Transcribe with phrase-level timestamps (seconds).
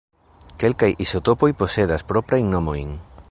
[0.63, 2.97] Kelkaj izotopoj posedas proprajn nomojn.